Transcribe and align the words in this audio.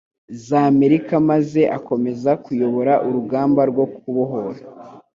z'Amerika 0.45 1.13
maze 1.29 1.61
akomeza 1.77 2.31
kuyobora 2.43 2.93
urugamba 3.07 3.61
rwo 3.71 3.85
kubohora 3.95 4.59